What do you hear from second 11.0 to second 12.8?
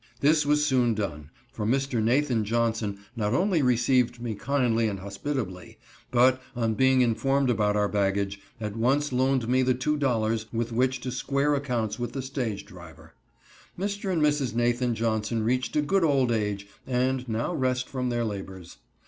to square accounts with the stage